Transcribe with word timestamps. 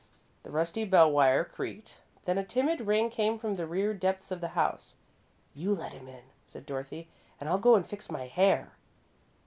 The 0.41 0.49
rusty 0.49 0.83
bell 0.83 1.11
wire 1.11 1.45
creaked, 1.45 1.97
then 2.25 2.39
a 2.39 2.43
timid 2.43 2.81
ring 2.87 3.11
came 3.11 3.37
from 3.37 3.55
the 3.55 3.67
rear 3.67 3.93
depths 3.93 4.31
of 4.31 4.41
the 4.41 4.47
house. 4.57 4.95
"You 5.53 5.75
let 5.75 5.93
him 5.93 6.07
in," 6.07 6.23
said 6.43 6.65
Dorothy, 6.65 7.07
"and 7.39 7.47
I'll 7.47 7.59
go 7.59 7.75
and 7.75 7.85
fix 7.85 8.09
my 8.09 8.25
hair." 8.25 8.71